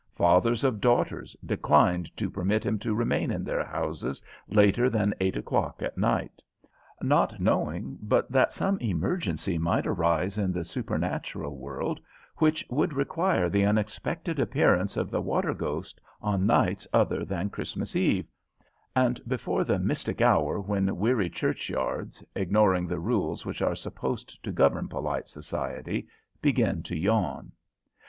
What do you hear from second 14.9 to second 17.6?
of the water ghost in this on nights other than